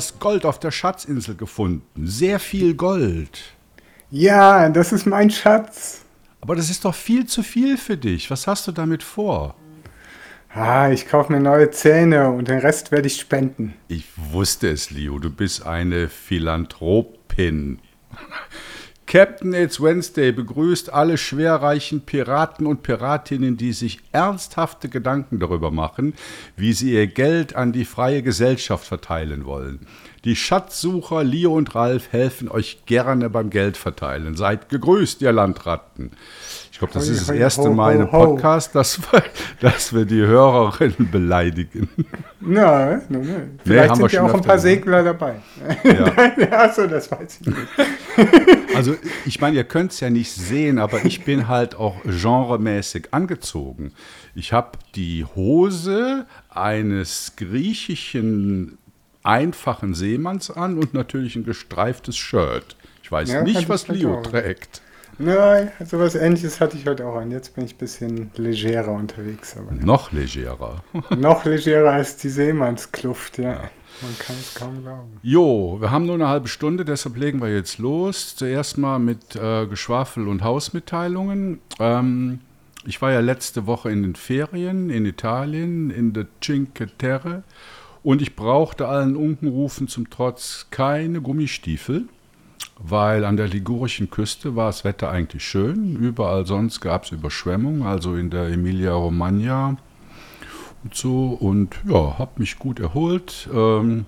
[0.00, 2.06] hast Gold auf der Schatzinsel gefunden.
[2.06, 3.52] Sehr viel Gold.
[4.10, 6.00] Ja, das ist mein Schatz.
[6.40, 8.30] Aber das ist doch viel zu viel für dich.
[8.30, 9.54] Was hast du damit vor?
[10.54, 13.74] Ah, ich kaufe mir neue Zähne und den Rest werde ich spenden.
[13.88, 15.18] Ich wusste es, Leo.
[15.18, 17.78] Du bist eine Philanthropin.
[19.10, 26.14] Captain It's Wednesday begrüßt alle schwerreichen Piraten und Piratinnen, die sich ernsthafte Gedanken darüber machen,
[26.56, 29.80] wie sie ihr Geld an die freie Gesellschaft verteilen wollen.
[30.24, 34.36] Die Schatzsucher Leo und Ralf helfen euch gerne beim Geldverteilen.
[34.36, 36.12] Seid gegrüßt, ihr Landratten.
[36.70, 39.24] Ich glaube, das ist das erste Mal in einem Podcast, dass wir,
[39.60, 41.88] dass wir die Hörerinnen beleidigen.
[42.40, 43.60] Nein, nein, nein.
[43.64, 45.36] Vielleicht nee, sind ja auch ein paar Segler dabei.
[45.82, 46.12] Ja.
[46.58, 48.56] Achso, das weiß ich nicht.
[48.80, 53.12] Also, ich meine, ihr könnt es ja nicht sehen, aber ich bin halt auch genremäßig
[53.12, 53.92] angezogen.
[54.34, 58.78] Ich habe die Hose eines griechischen
[59.22, 62.74] einfachen Seemanns an und natürlich ein gestreiftes Shirt.
[63.02, 64.80] Ich weiß ja, nicht, was Leo trägt.
[65.18, 67.30] Nein, so was ähnliches hatte ich heute auch an.
[67.30, 69.54] Jetzt bin ich ein bisschen legerer unterwegs.
[69.58, 70.82] Aber noch legerer.
[71.18, 73.52] noch legerer als die Seemannskluft, ja.
[73.52, 73.70] ja.
[74.02, 75.20] Man kann es kaum glauben.
[75.22, 78.34] Jo, wir haben nur eine halbe Stunde, deshalb legen wir jetzt los.
[78.34, 81.60] Zuerst mal mit äh, Geschwafel und Hausmitteilungen.
[81.78, 82.40] Ähm,
[82.86, 87.42] ich war ja letzte Woche in den Ferien in Italien, in der Cinque Terre.
[88.02, 92.08] Und ich brauchte allen Unkenrufen zum Trotz keine Gummistiefel,
[92.78, 95.96] weil an der ligurischen Küste war das Wetter eigentlich schön.
[95.96, 99.76] Überall sonst gab es Überschwemmungen, also in der Emilia-Romagna
[100.92, 101.36] so.
[101.40, 103.48] Und ja, habe mich gut erholt.
[103.52, 104.06] Ähm,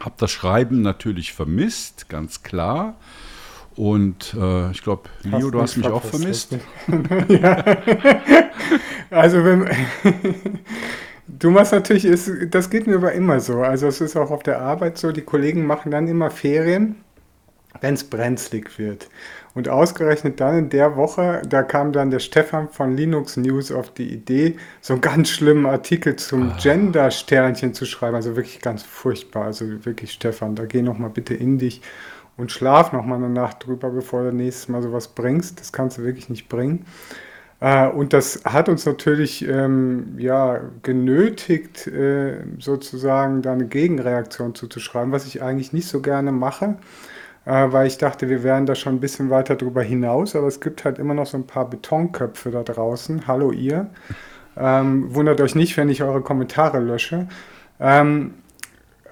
[0.00, 2.96] habe das Schreiben natürlich vermisst, ganz klar.
[3.76, 6.56] Und äh, ich glaube, Leo, du hast mich auch vermisst.
[7.28, 7.64] ja.
[9.10, 9.68] Also wenn
[11.28, 13.60] Du machst natürlich, ist, das geht mir aber immer so.
[13.60, 16.96] Also es ist auch auf der Arbeit so, die Kollegen machen dann immer Ferien,
[17.80, 19.08] wenn es brenzlig wird.
[19.58, 23.92] Und ausgerechnet dann in der Woche, da kam dann der Stefan von Linux News auf
[23.92, 26.56] die Idee, so einen ganz schlimmen Artikel zum ah.
[26.62, 28.14] Gender-Sternchen zu schreiben.
[28.14, 29.46] Also wirklich ganz furchtbar.
[29.46, 31.82] Also wirklich, Stefan, da geh noch mal bitte in dich
[32.36, 35.58] und schlaf noch mal eine Nacht drüber, bevor du nächstes Mal sowas bringst.
[35.58, 36.86] Das kannst du wirklich nicht bringen.
[37.58, 45.10] Äh, und das hat uns natürlich ähm, ja, genötigt, äh, sozusagen da eine Gegenreaktion zuzuschreiben,
[45.10, 46.76] was ich eigentlich nicht so gerne mache,
[47.48, 50.84] weil ich dachte, wir wären da schon ein bisschen weiter drüber hinaus, aber es gibt
[50.84, 53.26] halt immer noch so ein paar Betonköpfe da draußen.
[53.26, 53.88] Hallo ihr.
[54.56, 57.28] Ähm, wundert euch nicht, wenn ich eure Kommentare lösche.
[57.80, 58.34] Ähm,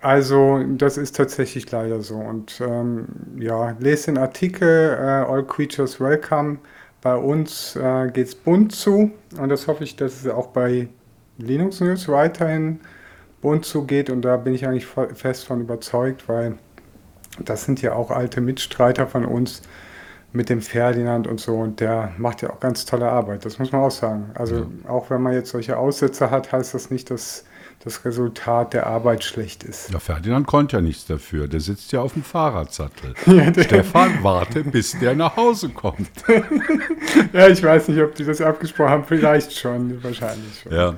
[0.01, 2.17] also, das ist tatsächlich leider so.
[2.17, 3.07] Und ähm,
[3.39, 6.59] ja, lest den Artikel äh, All Creatures Welcome
[7.01, 10.89] bei uns äh, geht es bunt zu und das hoffe ich, dass es auch bei
[11.39, 12.81] Linux News weiterhin
[13.41, 16.59] bunt zugeht und da bin ich eigentlich fest von überzeugt, weil
[17.45, 19.63] das sind ja auch alte Mitstreiter von uns
[20.33, 23.73] mit dem Ferdinand und so und der macht ja auch ganz tolle Arbeit, das muss
[23.73, 24.31] man auch sagen.
[24.35, 24.91] Also ja.
[24.91, 27.45] auch wenn man jetzt solche Aussätze hat, heißt das nicht, dass
[27.85, 29.93] das Resultat der Arbeit schlecht ist.
[29.93, 31.47] Ja, Ferdinand konnte ja nichts dafür.
[31.47, 33.15] Der sitzt ja auf dem Fahrradsattel.
[33.27, 36.11] Ja, Stefan, warte, bis der nach Hause kommt.
[37.33, 39.05] ja, ich weiß nicht, ob die das abgesprochen haben.
[39.05, 40.73] Vielleicht schon, wahrscheinlich schon.
[40.73, 40.95] Ja.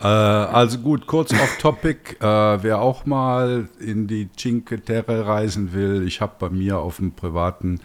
[0.00, 2.16] Äh, also gut, kurz auf Topic.
[2.20, 6.96] Äh, wer auch mal in die Cinque Terre reisen will, ich habe bei mir auf
[6.96, 7.80] dem privaten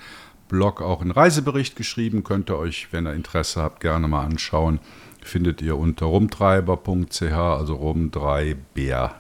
[0.48, 2.24] Blog auch einen Reisebericht geschrieben.
[2.24, 4.80] Könnt ihr euch, wenn ihr Interesse habt, gerne mal anschauen
[5.22, 9.12] findet ihr unter rumtreiber.ch, also rum3brch.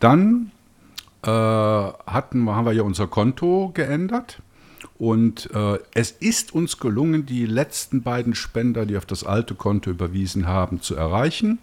[0.00, 0.50] Dann
[1.22, 4.40] äh, hatten, haben wir ja unser Konto geändert.
[4.98, 9.90] Und äh, es ist uns gelungen, die letzten beiden Spender, die auf das alte Konto
[9.90, 11.58] überwiesen haben, zu erreichen.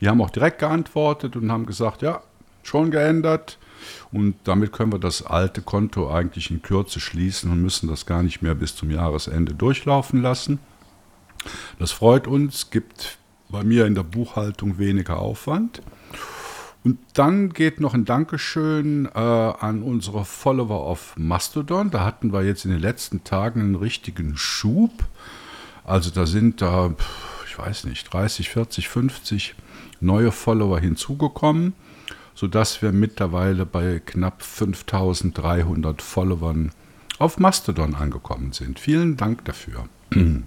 [0.00, 2.22] Die haben auch direkt geantwortet und haben gesagt, ja,
[2.62, 3.58] schon geändert.
[4.12, 8.22] Und damit können wir das alte Konto eigentlich in Kürze schließen und müssen das gar
[8.22, 10.58] nicht mehr bis zum Jahresende durchlaufen lassen.
[11.78, 15.82] Das freut uns, gibt bei mir in der Buchhaltung weniger Aufwand.
[16.84, 21.90] Und dann geht noch ein Dankeschön äh, an unsere Follower auf Mastodon.
[21.90, 24.92] Da hatten wir jetzt in den letzten Tagen einen richtigen Schub.
[25.82, 26.94] Also da sind da,
[27.46, 29.54] ich weiß nicht, 30, 40, 50
[30.00, 31.72] neue Follower hinzugekommen,
[32.34, 36.70] sodass wir mittlerweile bei knapp 5300 Followern
[37.18, 38.78] auf Mastodon angekommen sind.
[38.78, 39.88] Vielen Dank dafür.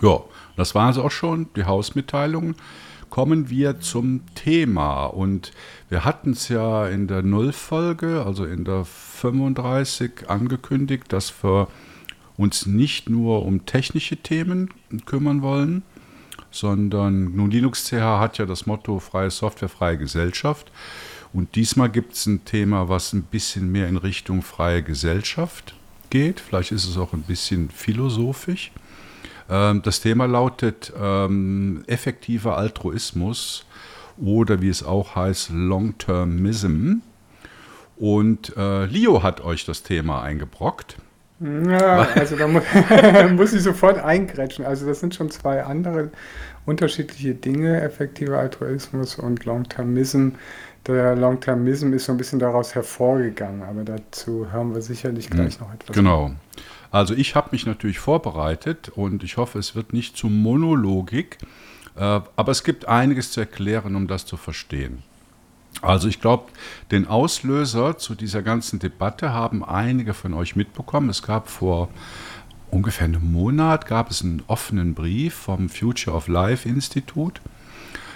[0.00, 0.18] Ja,
[0.56, 2.56] das war es auch schon, die Hausmitteilung.
[3.12, 5.04] Kommen wir zum Thema.
[5.04, 5.52] Und
[5.90, 11.68] wir hatten es ja in der Nullfolge, also in der 35, angekündigt, dass wir
[12.38, 14.70] uns nicht nur um technische Themen
[15.04, 15.82] kümmern wollen,
[16.50, 20.72] sondern nun Linux CH hat ja das Motto freie Software, freie Gesellschaft.
[21.34, 25.74] Und diesmal gibt es ein Thema, was ein bisschen mehr in Richtung freie Gesellschaft
[26.08, 26.40] geht.
[26.40, 28.70] Vielleicht ist es auch ein bisschen philosophisch.
[29.50, 33.64] Ähm, das Thema lautet ähm, effektiver Altruismus
[34.18, 36.96] oder wie es auch heißt, Long-Termism.
[37.96, 40.96] Und äh, Leo hat euch das Thema eingebrockt.
[41.40, 42.62] Ja, also da muss,
[43.32, 44.64] muss ich sofort eingrätschen.
[44.64, 46.10] Also das sind schon zwei andere
[46.64, 50.30] unterschiedliche Dinge, effektiver Altruismus und Long-Termism.
[50.86, 55.60] Der Long-Termism ist so ein bisschen daraus hervorgegangen, aber dazu hören wir sicherlich hm, gleich
[55.60, 55.94] noch etwas.
[55.94, 56.32] Genau.
[56.92, 61.38] Also ich habe mich natürlich vorbereitet und ich hoffe, es wird nicht zu Monologik,
[61.96, 65.02] äh, aber es gibt einiges zu erklären, um das zu verstehen.
[65.80, 66.52] Also ich glaube,
[66.90, 71.08] den Auslöser zu dieser ganzen Debatte haben einige von euch mitbekommen.
[71.08, 71.88] Es gab vor
[72.70, 77.40] ungefähr einem Monat gab es einen offenen Brief vom Future of Life Institut.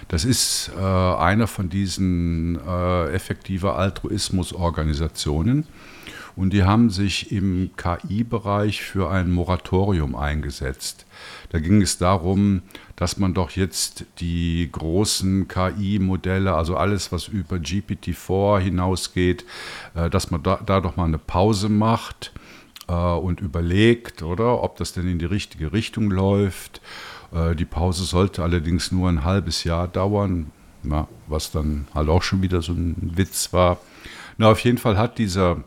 [0.09, 5.67] Das ist äh, einer von diesen äh, effektiver Altruismus-Organisationen.
[6.37, 11.07] Und die haben sich im KI-Bereich für ein Moratorium eingesetzt.
[11.49, 12.61] Da ging es darum,
[12.95, 19.47] dass man doch jetzt die großen KI-Modelle, also alles, was über GPT-4 hinausgeht,
[19.95, 22.33] äh, dass man da, da doch mal eine Pause macht
[22.87, 26.83] äh, und überlegt, oder ob das denn in die richtige Richtung läuft.
[27.33, 30.51] Äh, die Pause sollte allerdings nur ein halbes Jahr dauern,
[31.27, 33.79] was dann halt auch schon wieder so ein Witz war.
[34.37, 35.65] Na, auf jeden Fall hat dieser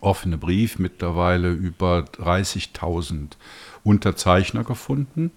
[0.00, 3.32] offene Brief mittlerweile über 30.000
[3.84, 5.30] Unterzeichner gefunden.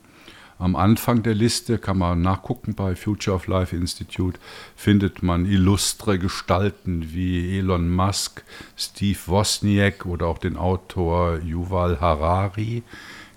[0.57, 4.39] Am Anfang der Liste kann man nachgucken bei Future of Life Institute,
[4.75, 8.43] findet man illustre Gestalten wie Elon Musk,
[8.77, 12.83] Steve Wozniak oder auch den Autor Yuval Harari,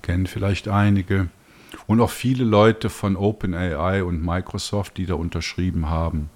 [0.03, 1.29] kennen vielleicht einige.
[1.89, 6.31] Und auch viele Leute von OpenAI und Microsoft, die da unterschrieben haben.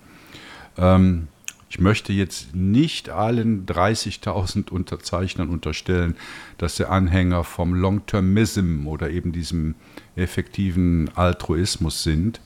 [0.77, 1.29] Ähm,
[1.73, 6.17] ich möchte jetzt nicht allen 30.000 Unterzeichnern unterstellen,
[6.59, 9.75] dass sie Anhänger vom Long-Termism oder eben diesem
[10.15, 12.43] effektiven Altruismus sind,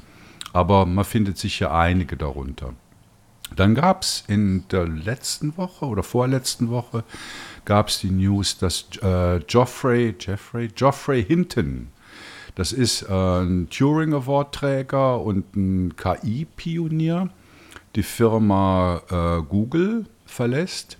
[0.52, 2.74] aber man findet sicher einige darunter.
[3.56, 7.02] Dann gab es in der letzten Woche oder vorletzten Woche
[7.64, 11.88] gab es die News, dass äh, Geoffrey, Jeffrey, Geoffrey Hinton,
[12.54, 17.28] das ist äh, ein Turing Award Träger und ein KI-Pionier,
[17.96, 20.98] die Firma äh, Google verlässt,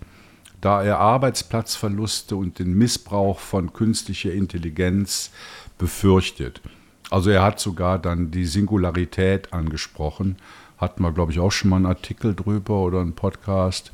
[0.61, 5.31] da er Arbeitsplatzverluste und den Missbrauch von künstlicher Intelligenz
[5.79, 6.63] befürchtet.
[7.11, 10.37] Also er hat sogar dann die Singularität angesprochen.
[10.79, 13.93] Hatten wir, glaube ich, auch schon mal einen Artikel drüber oder einen Podcast.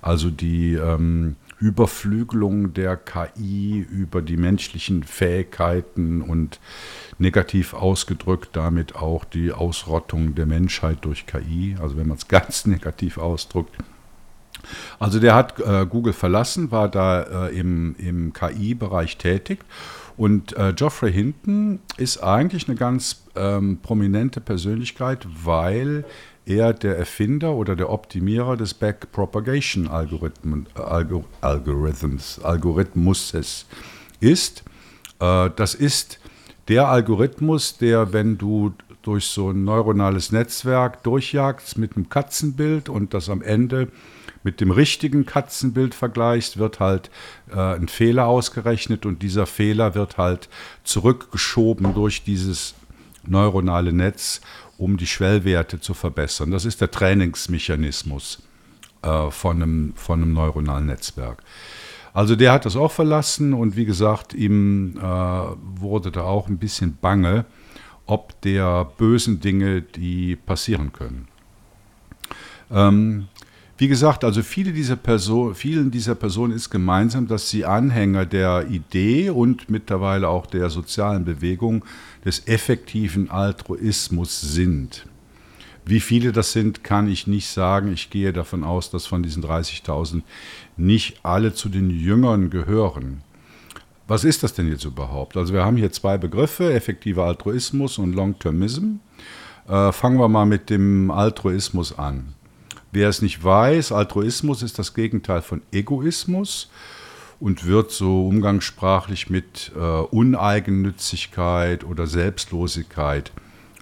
[0.00, 6.60] Also die ähm, Überflügelung der KI über die menschlichen Fähigkeiten und
[7.18, 12.66] negativ ausgedrückt damit auch die Ausrottung der Menschheit durch KI, also wenn man es ganz
[12.66, 13.76] negativ ausdrückt.
[14.98, 19.60] Also der hat äh, Google verlassen, war da äh, im, im KI-Bereich tätig
[20.16, 26.04] und äh, Geoffrey Hinton ist eigentlich eine ganz ähm, prominente Persönlichkeit, weil
[26.48, 33.66] er der Erfinder oder der Optimierer des Backpropagation Algorithms, Algorithmuses
[34.20, 34.64] ist.
[35.20, 36.18] Äh, das ist
[36.68, 43.14] der Algorithmus, der, wenn du durch so ein neuronales Netzwerk durchjagst mit einem Katzenbild und
[43.14, 43.88] das am Ende
[44.42, 47.10] mit dem richtigen Katzenbild vergleichst, wird halt
[47.50, 50.48] äh, ein Fehler ausgerechnet und dieser Fehler wird halt
[50.84, 52.74] zurückgeschoben durch dieses
[53.26, 54.40] neuronale Netz
[54.78, 56.50] um die Schwellwerte zu verbessern.
[56.50, 58.42] Das ist der Trainingsmechanismus
[59.02, 61.42] äh, von, einem, von einem neuronalen Netzwerk.
[62.14, 66.58] Also der hat das auch verlassen und wie gesagt, ihm äh, wurde da auch ein
[66.58, 67.44] bisschen bange,
[68.06, 71.28] ob der bösen Dinge, die passieren können.
[72.70, 73.28] Ähm,
[73.76, 78.66] wie gesagt, also viele dieser Person, vielen dieser Personen ist gemeinsam, dass sie Anhänger der
[78.68, 81.84] Idee und mittlerweile auch der sozialen Bewegung
[82.28, 85.06] des effektiven Altruismus sind.
[85.86, 87.90] Wie viele das sind, kann ich nicht sagen.
[87.90, 90.20] Ich gehe davon aus, dass von diesen 30.000
[90.76, 93.22] nicht alle zu den Jüngern gehören.
[94.06, 95.38] Was ist das denn jetzt überhaupt?
[95.38, 98.96] Also wir haben hier zwei Begriffe, effektiver Altruismus und Long-Termism.
[99.66, 102.34] Äh, fangen wir mal mit dem Altruismus an.
[102.92, 106.68] Wer es nicht weiß, Altruismus ist das Gegenteil von Egoismus
[107.40, 113.32] und wird so umgangssprachlich mit äh, Uneigennützigkeit oder Selbstlosigkeit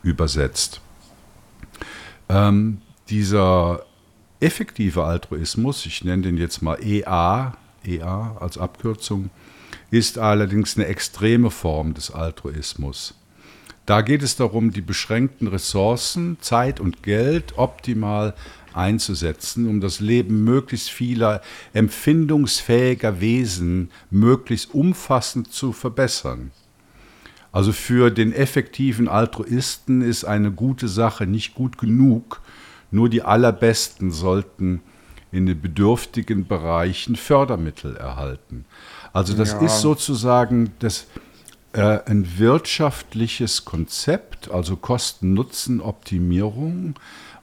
[0.02, 0.80] übersetzt.
[2.28, 3.84] Ähm, dieser
[4.40, 9.30] effektive Altruismus, ich nenne den jetzt mal EA, EA als Abkürzung,
[9.90, 13.14] ist allerdings eine extreme Form des Altruismus.
[13.86, 18.34] Da geht es darum, die beschränkten Ressourcen, Zeit und Geld optimal
[18.76, 21.40] einzusetzen, um das Leben möglichst vieler
[21.72, 26.50] empfindungsfähiger Wesen möglichst umfassend zu verbessern.
[27.52, 32.40] Also für den effektiven Altruisten ist eine gute Sache nicht gut genug,
[32.90, 34.82] nur die allerbesten sollten
[35.32, 38.64] in den bedürftigen Bereichen Fördermittel erhalten.
[39.12, 39.60] Also das ja.
[39.60, 41.06] ist sozusagen das,
[41.72, 46.94] äh, ein wirtschaftliches Konzept, also Kosten-Nutzen-Optimierung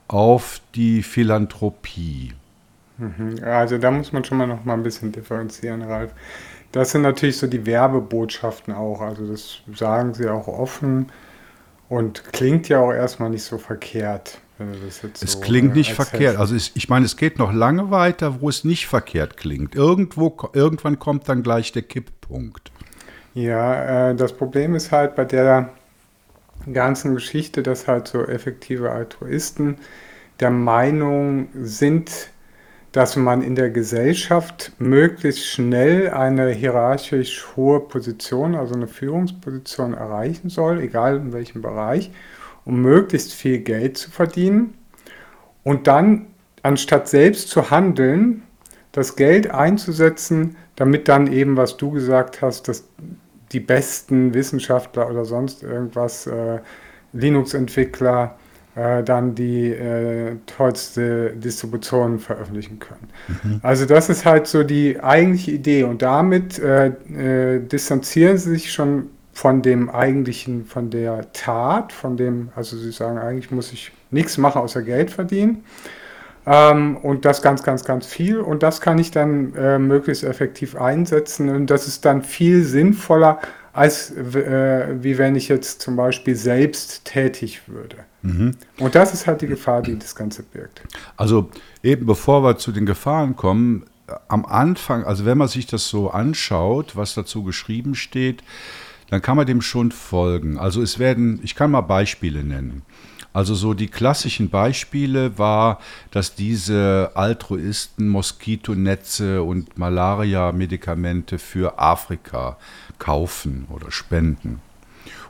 [0.08, 2.32] auf die Philanthropie.
[2.98, 3.36] Mhm.
[3.42, 6.12] Also da muss man schon mal noch mal ein bisschen differenzieren, Ralf.
[6.72, 9.00] Das sind natürlich so die Werbebotschaften auch.
[9.00, 11.06] Also das sagen sie auch offen
[11.88, 14.38] und klingt ja auch erstmal nicht so verkehrt.
[14.58, 16.36] es so klingt nicht verkehrt.
[16.36, 19.74] Also es, ich meine, es geht noch lange weiter, wo es nicht verkehrt klingt.
[19.74, 22.70] Irgendwo, irgendwann kommt dann gleich der Kipppunkt.
[23.34, 25.70] Ja, äh, das Problem ist halt bei der
[26.72, 29.76] ganzen Geschichte, dass halt so effektive Altruisten
[30.40, 32.30] der Meinung sind,
[32.92, 40.48] dass man in der Gesellschaft möglichst schnell eine hierarchisch hohe Position, also eine Führungsposition erreichen
[40.48, 42.12] soll, egal in welchem Bereich,
[42.64, 44.74] um möglichst viel Geld zu verdienen
[45.64, 46.26] und dann,
[46.62, 48.42] anstatt selbst zu handeln,
[48.92, 52.84] das Geld einzusetzen, damit dann eben, was du gesagt hast, dass
[53.54, 56.58] die besten Wissenschaftler oder sonst irgendwas, äh,
[57.12, 58.36] Linux-Entwickler,
[58.74, 63.08] äh, dann die äh, tollste Distribution veröffentlichen können.
[63.42, 63.60] Mhm.
[63.62, 68.72] Also das ist halt so die eigentliche Idee und damit äh, äh, distanzieren sie sich
[68.72, 73.92] schon von dem eigentlichen, von der Tat, von dem, also sie sagen, eigentlich muss ich
[74.10, 75.64] nichts machen außer Geld verdienen.
[76.46, 78.38] Ähm, und das ganz, ganz, ganz viel.
[78.38, 81.48] Und das kann ich dann äh, möglichst effektiv einsetzen.
[81.48, 83.40] Und das ist dann viel sinnvoller,
[83.72, 87.96] als äh, wie wenn ich jetzt zum Beispiel selbst tätig würde.
[88.22, 88.56] Mhm.
[88.78, 90.82] Und das ist halt die Gefahr, die das Ganze birgt.
[91.16, 91.50] Also
[91.82, 93.84] eben bevor wir zu den Gefahren kommen,
[94.28, 98.42] am Anfang, also wenn man sich das so anschaut, was dazu geschrieben steht,
[99.10, 100.58] dann kann man dem schon folgen.
[100.58, 102.82] Also es werden, ich kann mal Beispiele nennen.
[103.34, 105.80] Also so die klassischen Beispiele war,
[106.12, 112.56] dass diese Altruisten Moskitonetze und Malaria-Medikamente für Afrika
[113.00, 114.60] kaufen oder spenden.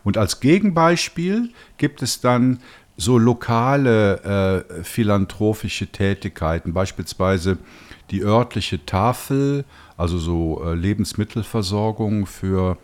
[0.04, 2.60] Und als Gegenbeispiel gibt es dann
[2.98, 7.56] so lokale äh, philanthropische Tätigkeiten, beispielsweise
[8.10, 9.64] die örtliche Tafel,
[9.96, 12.76] also so äh, Lebensmittelversorgung für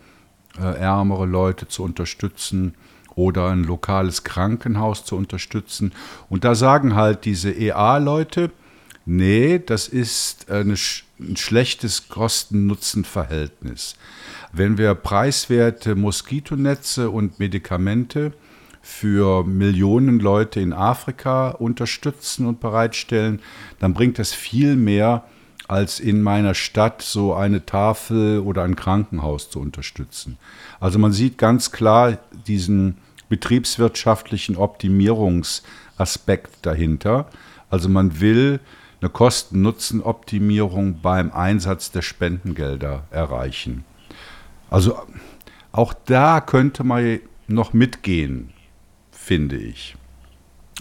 [0.59, 2.73] äh, ärmere Leute zu unterstützen
[3.15, 5.93] oder ein lokales Krankenhaus zu unterstützen.
[6.29, 8.51] Und da sagen halt diese EA-Leute,
[9.05, 10.75] nee, das ist eine,
[11.19, 13.95] ein schlechtes Kosten-Nutzen-Verhältnis.
[14.53, 18.33] Wenn wir preiswerte Moskitonetze und Medikamente
[18.81, 23.39] für Millionen Leute in Afrika unterstützen und bereitstellen,
[23.79, 25.23] dann bringt das viel mehr,
[25.71, 30.37] als in meiner Stadt so eine Tafel oder ein Krankenhaus zu unterstützen.
[30.81, 32.97] Also man sieht ganz klar diesen
[33.29, 37.27] betriebswirtschaftlichen Optimierungsaspekt dahinter.
[37.69, 38.59] Also man will
[38.99, 43.85] eine Kosten-Nutzen-Optimierung beim Einsatz der Spendengelder erreichen.
[44.69, 44.99] Also
[45.71, 48.51] auch da könnte man noch mitgehen,
[49.13, 49.95] finde ich.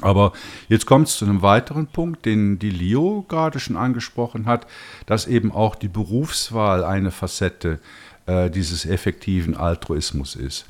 [0.01, 0.33] Aber
[0.69, 4.67] jetzt kommt es zu einem weiteren Punkt, den die Leo gerade schon angesprochen hat,
[5.07, 7.81] dass eben auch die Berufswahl eine Facette
[8.27, 10.67] äh, dieses effektiven Altruismus ist.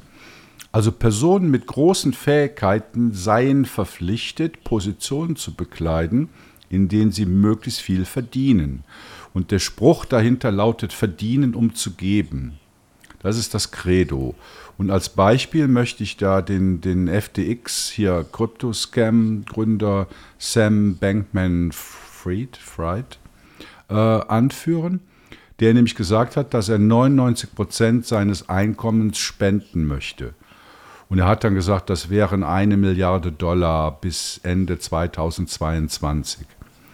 [0.72, 6.28] Also Personen mit großen Fähigkeiten seien verpflichtet, Positionen zu bekleiden,
[6.68, 8.84] in denen sie möglichst viel verdienen.
[9.34, 12.58] Und der Spruch dahinter lautet, verdienen, um zu geben.
[13.20, 14.34] Das ist das Credo.
[14.78, 20.06] Und als Beispiel möchte ich da den, den FTX, hier Crypto-Scam-Gründer
[20.38, 23.18] Sam Bankman-Fried Fried,
[23.90, 25.00] äh, anführen,
[25.60, 30.34] der nämlich gesagt hat, dass er 99 Prozent seines Einkommens spenden möchte.
[31.10, 36.46] Und er hat dann gesagt, das wären eine Milliarde Dollar bis Ende 2022.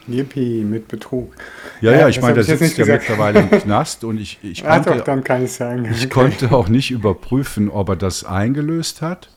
[0.09, 1.35] Yippie, mit Betrug.
[1.81, 5.05] Ja, ja, ich meine, da sitzt ja mittlerweile im Knast und ich, ich, konnte, doch,
[5.05, 5.89] dann kann ich, sagen.
[5.91, 9.31] ich konnte auch nicht überprüfen, ob er das eingelöst hat.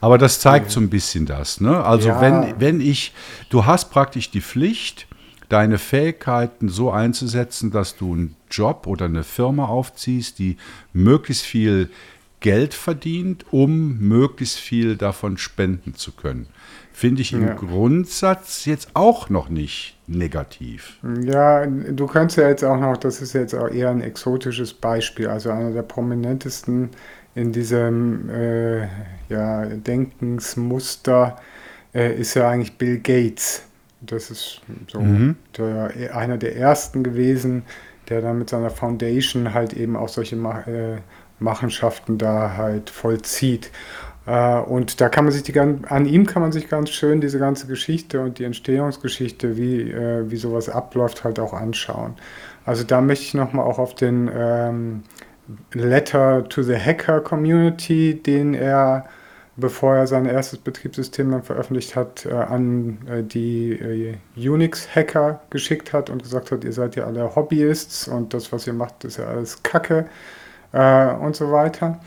[0.00, 0.72] Aber das zeigt ja.
[0.72, 1.60] so ein bisschen das.
[1.60, 1.84] Ne?
[1.84, 2.20] Also ja.
[2.20, 3.12] wenn, wenn ich,
[3.50, 5.06] du hast praktisch die Pflicht,
[5.50, 10.56] deine Fähigkeiten so einzusetzen, dass du einen Job oder eine Firma aufziehst, die
[10.92, 11.90] möglichst viel
[12.40, 16.46] Geld verdient, um möglichst viel davon spenden zu können.
[16.92, 17.54] Finde ich im ja.
[17.54, 20.98] Grundsatz jetzt auch noch nicht negativ.
[21.22, 25.28] Ja, du kannst ja jetzt auch noch, das ist jetzt auch eher ein exotisches Beispiel,
[25.28, 26.90] also einer der prominentesten
[27.34, 28.88] in diesem äh,
[29.28, 31.36] ja, Denkensmuster
[31.94, 33.62] äh, ist ja eigentlich Bill Gates.
[34.00, 35.36] Das ist so mhm.
[35.56, 37.62] der, einer der ersten gewesen,
[38.08, 40.98] der dann mit seiner Foundation halt eben auch solche äh,
[41.40, 43.70] Machenschaften da halt vollzieht.
[44.26, 47.38] Äh, und da kann man sich die, an ihm kann man sich ganz schön diese
[47.38, 52.14] ganze Geschichte und die Entstehungsgeschichte, wie, äh, wie sowas abläuft, halt auch anschauen.
[52.64, 55.02] Also da möchte ich nochmal auch auf den ähm,
[55.72, 59.06] Letter to the Hacker Community, den er,
[59.56, 65.92] bevor er sein erstes Betriebssystem dann veröffentlicht hat, äh, an äh, die äh, Unix-Hacker geschickt
[65.92, 69.16] hat und gesagt hat, ihr seid ja alle Hobbyists und das, was ihr macht, ist
[69.16, 70.06] ja alles Kacke
[70.72, 72.00] äh, und so weiter.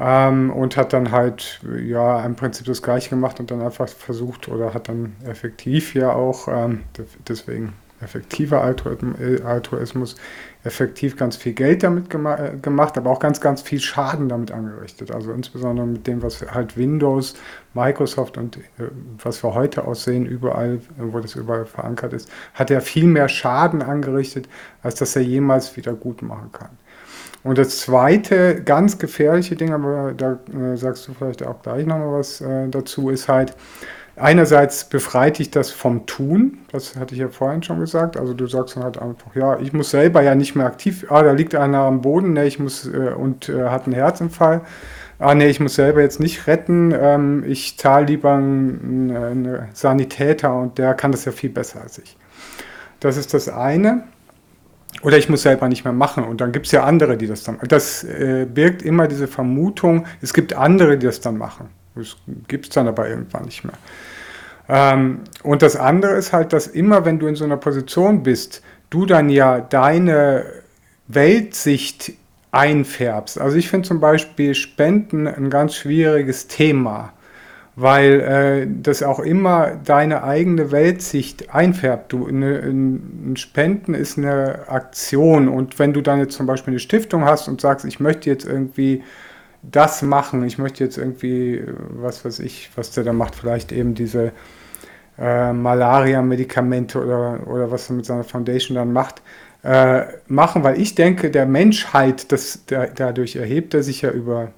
[0.00, 4.48] Ähm, und hat dann halt ja im Prinzip das gleiche gemacht und dann einfach versucht
[4.48, 6.82] oder hat dann effektiv ja auch, ähm,
[7.28, 10.16] deswegen effektiver Altruismus,
[10.64, 15.10] effektiv ganz viel Geld damit äh, gemacht, aber auch ganz, ganz viel Schaden damit angerichtet.
[15.10, 17.34] Also insbesondere mit dem, was halt Windows,
[17.74, 18.60] Microsoft und äh,
[19.22, 23.82] was wir heute aussehen, überall, wo das überall verankert ist, hat er viel mehr Schaden
[23.82, 24.48] angerichtet,
[24.82, 26.70] als dass er jemals wieder gut machen kann.
[27.44, 32.12] Und das zweite ganz gefährliche Ding, aber da äh, sagst du vielleicht auch gleich nochmal
[32.12, 33.54] was äh, dazu, ist halt,
[34.20, 38.16] einerseits befreit dich das vom Tun, das hatte ich ja vorhin schon gesagt.
[38.16, 41.22] Also du sagst dann halt einfach, ja, ich muss selber ja nicht mehr aktiv, ah,
[41.22, 44.62] da liegt einer am Boden, ne, ich muss äh, und äh, hat einen Herzinfall.
[45.18, 50.54] Ah, nee, ich muss selber jetzt nicht retten, ähm, ich zahle lieber einen, einen Sanitäter
[50.54, 52.16] und der kann das ja viel besser als ich.
[53.00, 54.04] Das ist das eine.
[55.02, 56.24] Oder ich muss selber nicht mehr machen.
[56.24, 57.58] Und dann gibt es ja andere, die das dann.
[57.68, 61.68] Das äh, birgt immer diese Vermutung, es gibt andere, die das dann machen.
[61.94, 62.16] Das
[62.48, 63.74] gibt es dann aber irgendwann nicht mehr.
[64.68, 68.62] Ähm, und das andere ist halt, dass immer, wenn du in so einer Position bist,
[68.90, 70.44] du dann ja deine
[71.06, 72.12] Weltsicht
[72.50, 73.40] einfärbst.
[73.40, 77.12] Also ich finde zum Beispiel Spenden ein ganz schwieriges Thema,
[77.80, 82.12] weil äh, das auch immer deine eigene Weltsicht einfärbt.
[82.12, 86.80] Du, eine, ein Spenden ist eine Aktion und wenn du dann jetzt zum Beispiel eine
[86.80, 89.04] Stiftung hast und sagst, ich möchte jetzt irgendwie
[89.62, 93.94] das machen, ich möchte jetzt irgendwie, was weiß ich, was der da macht, vielleicht eben
[93.94, 94.32] diese
[95.16, 99.22] äh, Malaria-Medikamente oder, oder was er mit seiner Foundation dann macht,
[99.62, 104.50] äh, machen, weil ich denke, der Menschheit, das, der, dadurch erhebt er sich ja über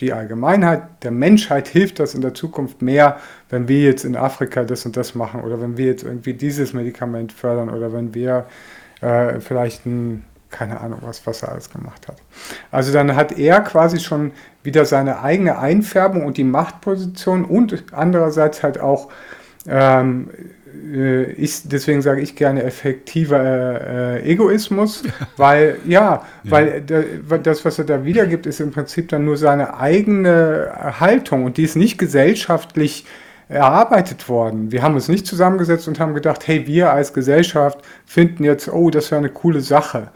[0.00, 4.64] die Allgemeinheit, der Menschheit hilft das in der Zukunft mehr, wenn wir jetzt in Afrika
[4.64, 8.46] das und das machen oder wenn wir jetzt irgendwie dieses Medikament fördern oder wenn wir
[9.00, 12.16] äh, vielleicht ein keine Ahnung, was, was er alles gemacht hat.
[12.70, 14.30] Also dann hat er quasi schon
[14.62, 19.08] wieder seine eigene Einfärbung und die Machtposition und andererseits halt auch,
[19.66, 20.30] ähm,
[20.92, 25.02] äh, ich, deswegen sage ich gerne effektiver äh, Egoismus,
[25.36, 26.50] weil ja, ja.
[26.50, 26.82] weil
[27.42, 31.64] das, was er da wiedergibt, ist im Prinzip dann nur seine eigene Haltung und die
[31.64, 33.06] ist nicht gesellschaftlich
[33.48, 34.72] erarbeitet worden.
[34.72, 38.90] Wir haben uns nicht zusammengesetzt und haben gedacht, hey, wir als Gesellschaft finden jetzt, oh,
[38.90, 40.08] das wäre eine coole Sache.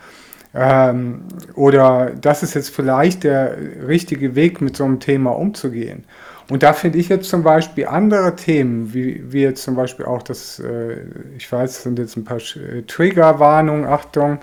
[0.54, 1.22] Ähm,
[1.54, 6.04] oder das ist jetzt vielleicht der richtige Weg, mit so einem Thema umzugehen.
[6.50, 10.22] Und da finde ich jetzt zum Beispiel andere Themen, wie, wie jetzt zum Beispiel auch
[10.22, 10.96] das, äh,
[11.36, 14.38] ich weiß, es sind jetzt ein paar äh, Triggerwarnungen, Achtung,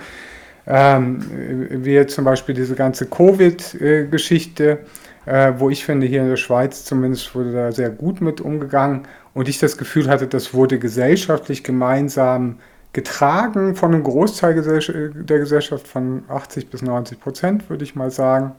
[0.68, 1.20] ähm,
[1.70, 4.80] wie jetzt zum Beispiel diese ganze Covid-Geschichte,
[5.26, 9.08] äh, wo ich finde, hier in der Schweiz zumindest wurde da sehr gut mit umgegangen
[9.34, 12.60] und ich das Gefühl hatte, das wurde gesellschaftlich gemeinsam
[12.94, 18.56] getragen von einem Großteil der Gesellschaft von 80 bis 90 Prozent, würde ich mal sagen.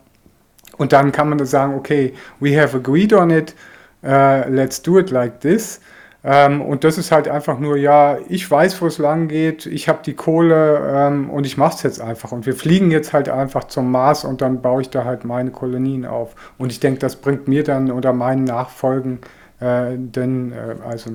[0.78, 3.54] Und dann kann man sagen, okay, we have agreed on it,
[4.02, 5.80] uh, let's do it like this.
[6.24, 9.88] Ähm, und das ist halt einfach nur, ja, ich weiß, wo es lang geht, ich
[9.88, 12.32] habe die Kohle ähm, und ich mache es jetzt einfach.
[12.32, 15.52] Und wir fliegen jetzt halt einfach zum Mars und dann baue ich da halt meine
[15.52, 16.34] Kolonien auf.
[16.58, 19.20] Und ich denke, das bringt mir dann oder meinen Nachfolgen
[19.60, 21.10] äh, denn, äh, also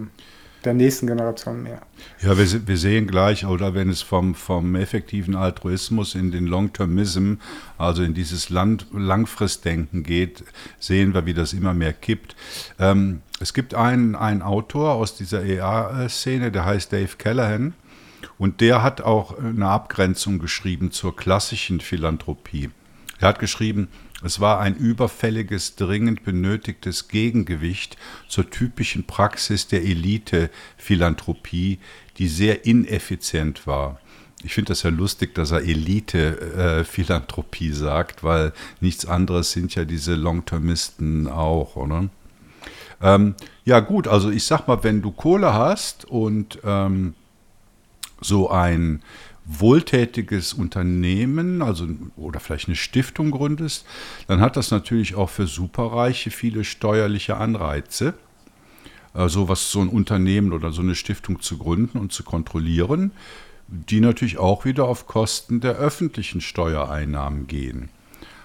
[0.64, 1.82] der nächsten Generation mehr.
[2.22, 7.36] Ja, wir, wir, sehen gleich, oder wenn es vom, vom effektiven Altruismus in den Long-Termism,
[7.78, 10.44] also in dieses Land Langfristdenken geht,
[10.80, 12.36] sehen wir, wie das immer mehr kippt.
[12.80, 17.74] Ähm, es gibt einen, einen Autor aus dieser EA-Szene, der heißt Dave Callahan.
[18.38, 22.70] Und der hat auch eine Abgrenzung geschrieben zur klassischen Philanthropie.
[23.20, 23.88] Er hat geschrieben,
[24.24, 31.78] es war ein überfälliges, dringend benötigtes Gegengewicht zur typischen Praxis der Elite-Philanthropie,
[32.18, 34.00] die sehr ineffizient war.
[34.44, 40.16] Ich finde das ja lustig, dass er Elite-Philanthropie sagt, weil nichts anderes sind ja diese
[40.16, 42.10] Long-Termisten auch, oder?
[43.02, 47.16] Ähm, ja gut, also ich sag mal, wenn du Kohle hast und ähm,
[48.20, 49.02] so ein
[49.46, 53.86] wohltätiges Unternehmen, also oder vielleicht eine Stiftung gründest,
[54.28, 58.14] dann hat das natürlich auch für Superreiche viele steuerliche Anreize.
[59.14, 63.12] äh, sowas, so ein Unternehmen oder so eine Stiftung zu gründen und zu kontrollieren,
[63.68, 67.90] die natürlich auch wieder auf Kosten der öffentlichen Steuereinnahmen gehen.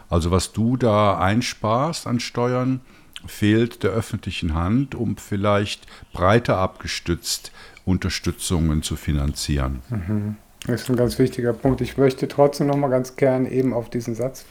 [0.09, 2.81] Also was du da einsparst an Steuern,
[3.27, 7.51] fehlt der öffentlichen Hand, um vielleicht breiter abgestützt
[7.85, 9.83] Unterstützungen zu finanzieren.
[9.91, 10.37] Mhm.
[10.67, 11.81] Das ist ein ganz wichtiger Punkt.
[11.81, 14.45] Ich möchte trotzdem noch mal ganz gern eben auf diesen Satz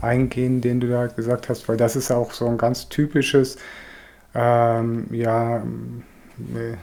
[0.00, 3.56] eingehen, den du da gesagt hast, weil das ist auch so ein ganz typisches
[4.34, 6.76] ähm, ja, äh,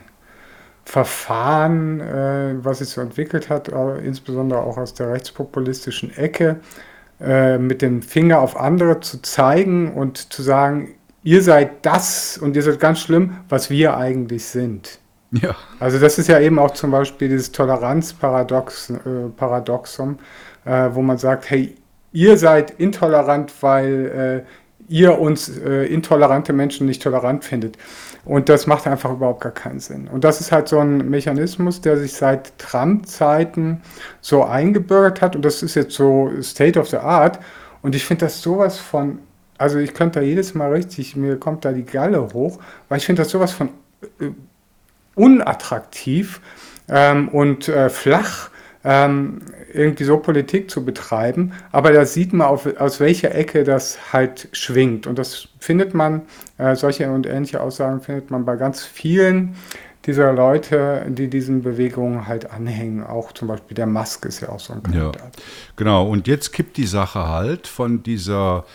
[0.86, 6.62] Verfahren, äh, was sich so entwickelt hat, äh, insbesondere auch aus der rechtspopulistischen Ecke,
[7.19, 12.56] äh, mit dem Finger auf andere zu zeigen und zu sagen, ihr seid das und
[12.56, 14.99] ihr seid ganz schlimm, was wir eigentlich sind.
[15.41, 15.56] Ja.
[15.80, 20.19] Also das ist ja eben auch zum Beispiel dieses Toleranzparadoxon,
[20.65, 21.76] äh, äh, wo man sagt, hey,
[22.12, 24.48] ihr seid intolerant, weil äh,
[24.88, 27.78] ihr uns äh, intolerante Menschen nicht tolerant findet.
[28.26, 30.08] Und das macht einfach überhaupt gar keinen Sinn.
[30.08, 33.82] Und das ist halt so ein Mechanismus, der sich seit Trump-Zeiten
[34.22, 35.36] so eingebürgert hat.
[35.36, 37.39] Und das ist jetzt so State of the Art.
[37.82, 39.19] Und ich finde das sowas von,
[39.58, 43.06] also ich könnte da jedes Mal richtig, mir kommt da die Galle hoch, weil ich
[43.06, 43.69] finde das sowas von
[44.19, 44.30] äh,
[45.15, 46.41] unattraktiv
[46.89, 48.49] ähm, und äh, flach,
[48.84, 49.39] ähm,
[49.73, 51.54] irgendwie so Politik zu betreiben.
[51.71, 55.08] Aber da sieht man, auf, aus welcher Ecke das halt schwingt.
[55.08, 56.23] Und das findet man,
[56.58, 59.56] äh, solche und ähnliche Aussagen findet man bei ganz vielen
[60.06, 63.04] dieser Leute, die diesen Bewegungen halt anhängen.
[63.04, 65.15] Auch zum Beispiel der Musk ist ja auch so ein Kandidat.
[65.15, 65.43] Ja,
[65.78, 68.65] genau, und jetzt kippt die Sache halt von dieser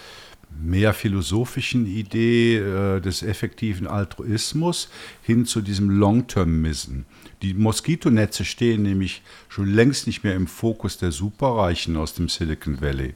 [0.51, 4.89] mehr philosophischen Idee äh, des effektiven Altruismus
[5.23, 7.01] hin zu diesem Long-Termism.
[7.43, 12.81] Die Moskitonetze stehen nämlich schon längst nicht mehr im Fokus der Superreichen aus dem Silicon
[12.81, 13.15] Valley.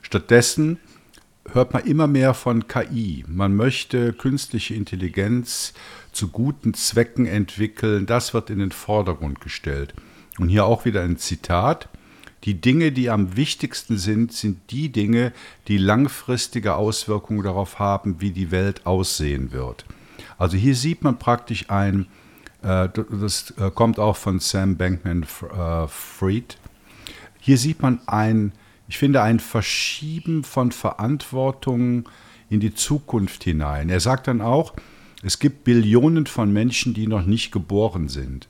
[0.00, 0.78] Stattdessen
[1.50, 3.24] hört man immer mehr von KI.
[3.26, 5.74] Man möchte künstliche Intelligenz
[6.12, 8.06] zu guten Zwecken entwickeln.
[8.06, 9.94] Das wird in den Vordergrund gestellt.
[10.38, 11.88] Und hier auch wieder ein Zitat.
[12.44, 15.32] Die Dinge, die am wichtigsten sind, sind die Dinge,
[15.68, 19.84] die langfristige Auswirkungen darauf haben, wie die Welt aussehen wird.
[20.38, 22.06] Also hier sieht man praktisch ein,
[22.62, 26.58] äh, das äh, kommt auch von Sam Bankman äh, Fried,
[27.38, 28.52] hier sieht man ein,
[28.86, 32.08] ich finde, ein Verschieben von Verantwortung
[32.50, 33.88] in die Zukunft hinein.
[33.88, 34.74] Er sagt dann auch,
[35.24, 38.48] es gibt Billionen von Menschen, die noch nicht geboren sind.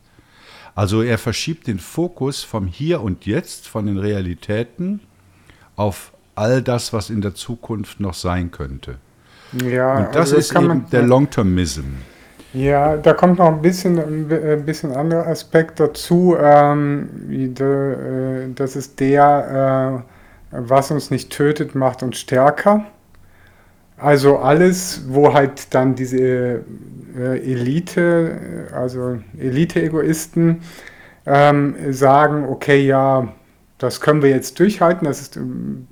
[0.74, 5.00] Also er verschiebt den Fokus vom Hier und Jetzt, von den Realitäten
[5.76, 8.96] auf all das, was in der Zukunft noch sein könnte.
[9.52, 11.85] Ja, und das also ist eben man, der Long-Termism.
[12.54, 16.37] Ja, da kommt noch ein bisschen ein bisschen anderer Aspekt dazu.
[16.38, 20.04] Ähm, äh, das ist der,
[20.52, 22.85] äh, was uns nicht tötet, macht uns stärker.
[24.02, 26.64] Also alles, wo halt dann diese
[27.16, 30.60] äh, Elite, also Elite-Egoisten
[31.24, 33.28] ähm, sagen, okay, ja,
[33.78, 35.38] das können wir jetzt durchhalten, das ist,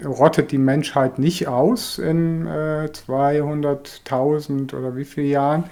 [0.05, 5.65] rottet die Menschheit nicht aus in äh, 200.000 oder wie viele Jahren.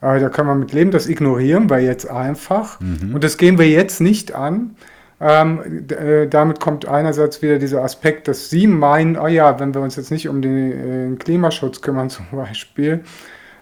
[0.00, 2.80] Äh, da können wir mit leben, das ignorieren wir jetzt einfach.
[2.80, 3.14] Mhm.
[3.14, 4.76] Und das gehen wir jetzt nicht an.
[5.18, 9.80] Ähm, äh, damit kommt einerseits wieder dieser Aspekt, dass Sie meinen, oh ja, wenn wir
[9.80, 13.02] uns jetzt nicht um den äh, Klimaschutz kümmern zum Beispiel,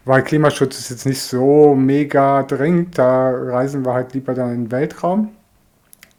[0.05, 4.65] weil Klimaschutz ist jetzt nicht so mega dringend, da reisen wir halt lieber dann in
[4.65, 5.31] den Weltraum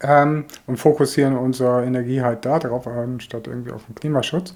[0.02, 4.54] ähm, und fokussieren unsere Energie halt da drauf, anstatt irgendwie auf den Klimaschutz.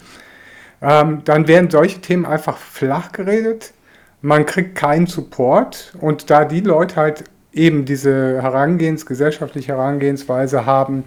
[0.82, 3.74] Ähm, dann werden solche Themen einfach flach geredet.
[4.22, 11.04] Man kriegt keinen Support und da die Leute halt eben diese Herangehens, gesellschaftliche Herangehensweise haben,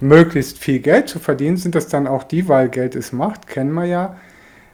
[0.00, 3.72] möglichst viel Geld zu verdienen, sind das dann auch die, weil Geld ist Macht, kennen
[3.72, 4.16] wir ja,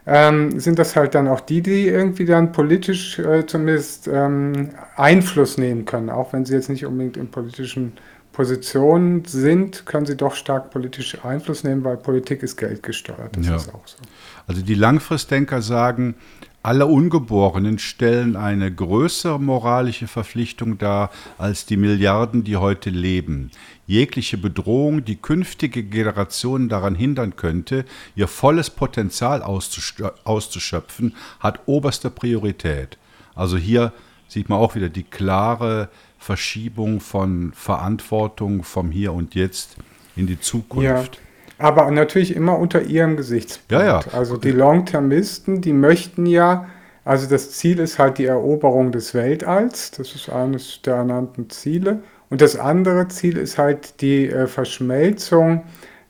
[0.06, 5.58] ähm, sind das halt dann auch die, die irgendwie dann politisch äh, zumindest ähm, Einfluss
[5.58, 6.08] nehmen können.
[6.08, 7.92] Auch wenn sie jetzt nicht unbedingt in politischen
[8.32, 13.36] Positionen sind, können sie doch stark politisch Einfluss nehmen, weil Politik ist geldgesteuert.
[13.36, 13.56] Das ja.
[13.56, 13.98] ist auch so.
[14.46, 16.14] Also die Langfristdenker sagen,
[16.62, 23.50] alle Ungeborenen stellen eine größere moralische Verpflichtung dar als die Milliarden, die heute leben.
[23.86, 27.84] Jegliche Bedrohung, die künftige Generationen daran hindern könnte,
[28.16, 32.98] ihr volles Potenzial auszuschöpfen, hat oberste Priorität.
[33.34, 33.92] Also hier
[34.26, 39.76] sieht man auch wieder die klare Verschiebung von Verantwortung vom Hier und Jetzt
[40.16, 41.14] in die Zukunft.
[41.16, 41.22] Ja.
[41.58, 43.72] Aber natürlich immer unter ihrem Gesichtspunkt.
[43.72, 44.00] Ja, ja.
[44.12, 46.68] Also die Long-Termisten, die möchten ja,
[47.04, 49.90] also das Ziel ist halt die Eroberung des Weltalls.
[49.90, 52.00] Das ist eines der ernannten Ziele.
[52.30, 55.64] Und das andere Ziel ist halt die äh, Verschmelzung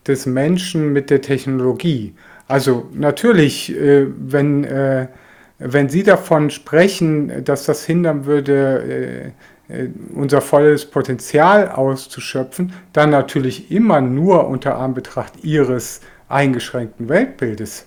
[0.06, 2.14] des Menschen mit der Technologie.
[2.46, 5.08] Also natürlich, äh, wenn äh,
[5.61, 9.32] wenn Sie davon sprechen, dass das hindern würde,
[10.14, 17.87] unser volles Potenzial auszuschöpfen, dann natürlich immer nur unter Anbetracht Ihres eingeschränkten Weltbildes.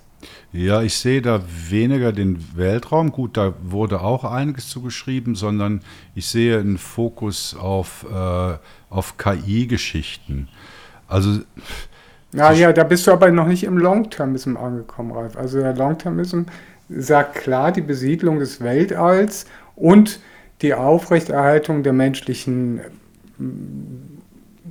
[0.53, 3.11] Ja, ich sehe da weniger den Weltraum.
[3.11, 5.81] Gut, da wurde auch einiges zugeschrieben, sondern
[6.13, 8.57] ich sehe einen Fokus auf, äh,
[8.89, 10.49] auf KI-Geschichten.
[11.07, 11.39] Also.
[12.33, 15.35] Na ja, da bist du aber noch nicht im Long-Termism angekommen, Ralf.
[15.35, 16.43] Also der Long-Termism
[16.89, 20.19] sagt klar die Besiedlung des Weltalls und
[20.61, 22.81] die Aufrechterhaltung der menschlichen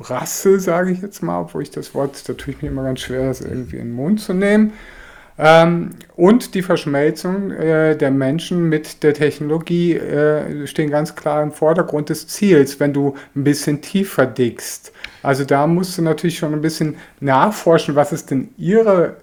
[0.00, 3.00] Rasse, sage ich jetzt mal, obwohl ich das Wort, da tue ich mir immer ganz
[3.00, 4.72] schwer, das irgendwie in den Mund zu nehmen.
[5.38, 11.52] Ähm, und die Verschmelzung äh, der Menschen mit der Technologie äh, stehen ganz klar im
[11.52, 14.92] Vordergrund des Ziels, wenn du ein bisschen tiefer dickst.
[15.22, 19.16] Also da musst du natürlich schon ein bisschen nachforschen, was ist denn ihre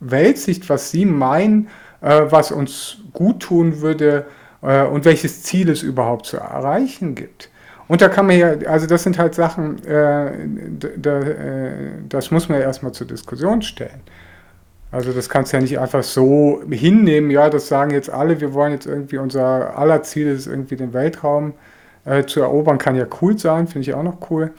[0.00, 1.68] Weltsicht, was sie meinen,
[2.02, 4.26] äh, was uns gut tun würde
[4.62, 7.50] äh, und welches Ziel es überhaupt zu erreichen gibt.
[7.88, 10.32] Und da kann man ja, also das sind halt Sachen, äh,
[10.96, 11.72] da, äh,
[12.08, 14.00] das muss man ja erstmal zur Diskussion stellen.
[14.90, 18.52] Also das kannst du ja nicht einfach so hinnehmen, ja, das sagen jetzt alle, wir
[18.52, 21.54] wollen jetzt irgendwie, unser aller Ziel ist irgendwie den Weltraum
[22.04, 24.52] äh, zu erobern, kann ja cool sein, finde ich auch noch cool.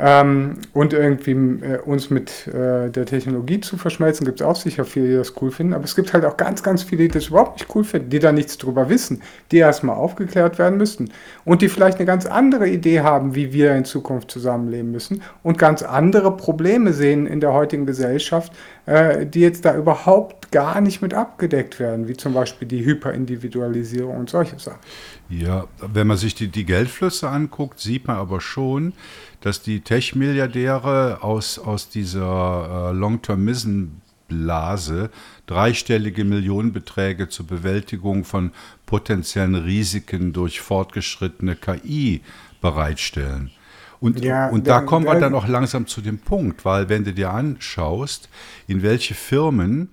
[0.00, 4.84] Ähm, und irgendwie äh, uns mit äh, der Technologie zu verschmelzen, gibt es auch sicher
[4.84, 5.74] viele, die das cool finden.
[5.74, 8.20] Aber es gibt halt auch ganz, ganz viele, die das überhaupt nicht cool finden, die
[8.20, 11.10] da nichts drüber wissen, die erstmal aufgeklärt werden müssten.
[11.44, 15.58] Und die vielleicht eine ganz andere Idee haben, wie wir in Zukunft zusammenleben müssen und
[15.58, 18.52] ganz andere Probleme sehen in der heutigen Gesellschaft,
[18.88, 24.16] äh, die jetzt da überhaupt gar nicht mit abgedeckt werden, wie zum Beispiel die Hyperindividualisierung
[24.16, 24.80] und solche Sachen.
[25.28, 28.94] Ja, wenn man sich die, die Geldflüsse anguckt, sieht man aber schon,
[29.42, 35.10] dass die Tech-Milliardäre aus, aus dieser äh, Long-Termism-Blase
[35.46, 38.52] dreistellige Millionenbeträge zur Bewältigung von
[38.86, 42.22] potenziellen Risiken durch fortgeschrittene KI
[42.62, 43.50] bereitstellen.
[44.00, 47.04] Und, ja, und da, da kommen wir dann auch langsam zu dem Punkt, weil wenn
[47.04, 48.28] du dir anschaust,
[48.66, 49.90] in welche Firmen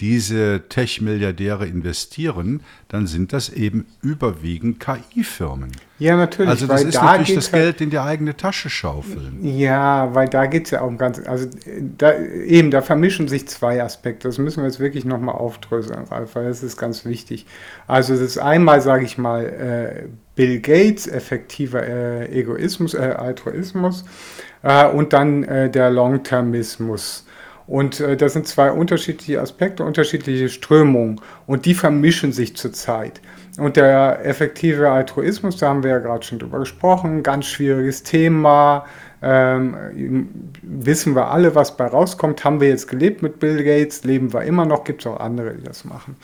[0.00, 5.70] diese Tech-Milliardäre investieren, dann sind das eben überwiegend KI-Firmen.
[6.00, 6.50] Ja, natürlich.
[6.50, 9.38] Also das ist da natürlich das halt, Geld in die eigene Tasche schaufeln.
[9.42, 11.46] Ja, weil da geht es ja auch um ganz, also
[11.96, 14.26] da, eben, da vermischen sich zwei Aspekte.
[14.26, 17.46] Das müssen wir jetzt wirklich nochmal aufdröseln, Ralf, weil das ist ganz wichtig.
[17.86, 24.04] Also das ist einmal, sage ich mal, äh, Bill Gates, effektiver äh, Egoismus, äh, Altruismus
[24.62, 27.26] äh, und dann äh, der Long-Termismus.
[27.66, 33.20] Und äh, das sind zwei unterschiedliche Aspekte, unterschiedliche Strömungen und die vermischen sich zurzeit.
[33.58, 38.84] Und der effektive Altruismus, da haben wir ja gerade schon drüber gesprochen, ganz schwieriges Thema.
[39.22, 39.76] Ähm,
[40.62, 42.44] wissen wir alle, was bei rauskommt.
[42.44, 45.54] Haben wir jetzt gelebt mit Bill Gates, leben wir immer noch, gibt es auch andere,
[45.54, 46.16] die das machen.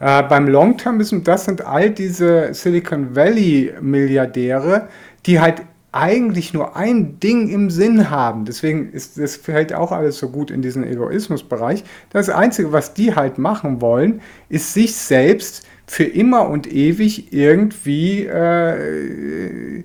[0.00, 4.88] Äh, beim Long-Termism, das sind all diese Silicon Valley-Milliardäre,
[5.26, 5.62] die halt
[5.98, 8.44] eigentlich nur ein Ding im Sinn haben.
[8.44, 11.82] Deswegen ist das fällt auch alles so gut in diesen Egoismusbereich.
[12.10, 18.26] Das Einzige, was die halt machen wollen, ist sich selbst für immer und ewig irgendwie
[18.26, 19.82] äh,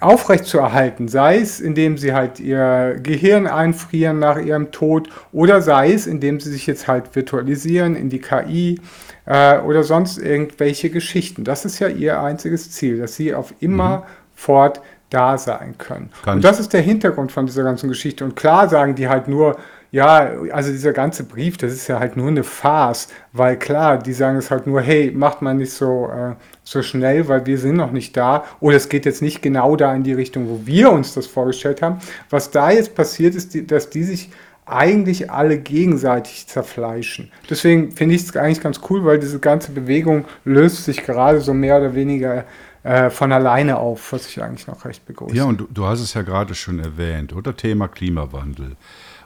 [0.00, 6.06] aufrechtzuerhalten, sei es indem sie halt ihr Gehirn einfrieren nach ihrem Tod oder sei es
[6.06, 8.80] indem sie sich jetzt halt virtualisieren in die KI
[9.24, 11.44] äh, oder sonst irgendwelche Geschichten.
[11.44, 14.02] Das ist ja ihr einziges Ziel, dass sie auf immer mhm.
[14.34, 16.10] fort da sein können.
[16.24, 18.24] Kann und das ist der Hintergrund von dieser ganzen Geschichte.
[18.24, 19.56] Und klar sagen die halt nur,
[19.92, 24.12] ja, also dieser ganze Brief, das ist ja halt nur eine Farce, weil klar, die
[24.12, 27.76] sagen es halt nur, hey, macht mal nicht so, äh, so schnell, weil wir sind
[27.76, 30.90] noch nicht da oder es geht jetzt nicht genau da in die Richtung, wo wir
[30.90, 31.98] uns das vorgestellt haben.
[32.30, 34.30] Was da jetzt passiert ist, die, dass die sich
[34.66, 37.30] eigentlich alle gegenseitig zerfleischen.
[37.48, 41.54] Deswegen finde ich es eigentlich ganz cool, weil diese ganze Bewegung löst sich gerade so
[41.54, 42.44] mehr oder weniger
[42.86, 45.34] äh, von alleine auf, was ich eigentlich noch recht begrüße.
[45.34, 48.76] Ja, und du, du hast es ja gerade schon erwähnt, oder Thema Klimawandel.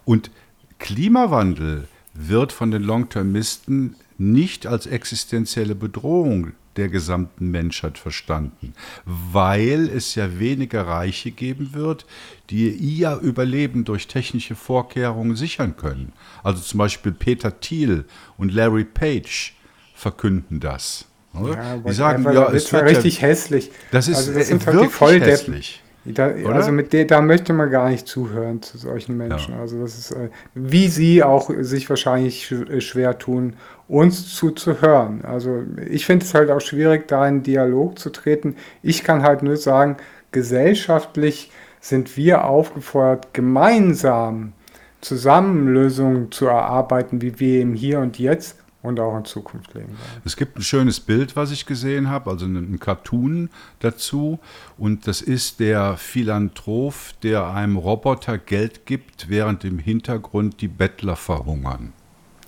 [0.07, 0.31] Und
[0.79, 8.73] Klimawandel wird von den Long-Termisten nicht als existenzielle Bedrohung der gesamten Menschheit verstanden,
[9.05, 12.07] weil es ja weniger Reiche geben wird,
[12.49, 16.15] die ihr Überleben durch technische Vorkehrungen sichern können.
[16.43, 18.07] Also zum Beispiel Peter Thiel
[18.39, 19.55] und Larry Page
[19.95, 21.10] verkünden das.
[21.39, 21.55] Oder?
[21.55, 23.71] Ja, die sagen, ja, es wird richtig ja, hässlich.
[23.91, 25.83] Das ist also das sind wirklich die hässlich.
[26.05, 29.55] Da, also mit der, da möchte man gar nicht zuhören zu solchen Menschen.
[29.55, 29.61] Ja.
[29.61, 33.55] Also das ist, äh, wie sie auch sich wahrscheinlich äh, schwer tun,
[33.87, 35.25] uns zuzuhören.
[35.27, 38.57] Also ich finde es halt auch schwierig, da in Dialog zu treten.
[38.83, 39.99] Ich kann halt nur sagen,
[40.33, 44.55] gesellschaftlich sind wir aufgefordert, gemeinsam
[45.03, 49.89] zusammen Lösungen zu erarbeiten, wie wir im Hier und Jetzt und auch in Zukunft leben
[49.89, 50.23] werden.
[50.25, 54.39] Es gibt ein schönes Bild, was ich gesehen habe, also ein Cartoon dazu.
[54.79, 61.17] Und das ist der Philanthrop, der einem Roboter Geld gibt, während im Hintergrund die Bettler
[61.17, 61.93] verhungern.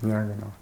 [0.01, 0.53] Ja, genau.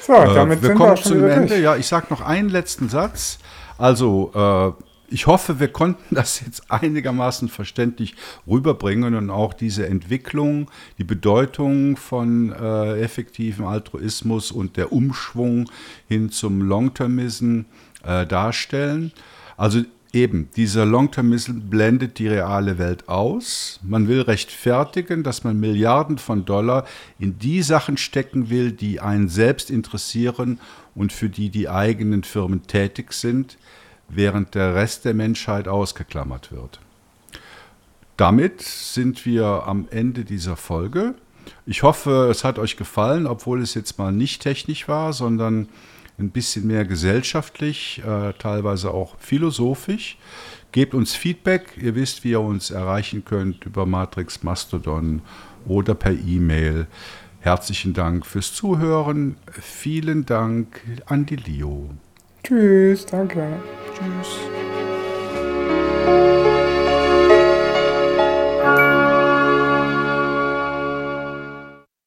[0.00, 1.48] So, damit äh, wir sind kommen wir auch schon zum Ende.
[1.48, 1.60] durch.
[1.60, 3.38] Ja, ich sage noch einen letzten Satz.
[3.78, 8.14] Also, äh, ich hoffe, wir konnten das jetzt einigermaßen verständlich
[8.46, 15.70] rüberbringen und auch diese Entwicklung, die Bedeutung von äh, effektivem Altruismus und der Umschwung
[16.08, 17.62] hin zum Long-Termism
[18.02, 19.12] äh, darstellen.
[19.56, 23.80] Also eben, dieser Long-Termism blendet die reale Welt aus.
[23.82, 26.86] Man will rechtfertigen, dass man Milliarden von Dollar
[27.18, 30.60] in die Sachen stecken will, die einen selbst interessieren
[30.94, 33.58] und für die die eigenen Firmen tätig sind
[34.08, 36.80] während der Rest der Menschheit ausgeklammert wird.
[38.16, 41.14] Damit sind wir am Ende dieser Folge.
[41.66, 45.68] Ich hoffe, es hat euch gefallen, obwohl es jetzt mal nicht technisch war, sondern
[46.18, 50.16] ein bisschen mehr gesellschaftlich, äh, teilweise auch philosophisch.
[50.70, 51.76] Gebt uns Feedback.
[51.76, 55.22] Ihr wisst, wie ihr uns erreichen könnt über Matrix Mastodon
[55.66, 56.86] oder per E-Mail.
[57.40, 59.36] Herzlichen Dank fürs Zuhören.
[59.50, 61.90] Vielen Dank an die Leo.
[62.44, 63.58] Tschüss, danke.
[63.94, 64.63] Tschüss.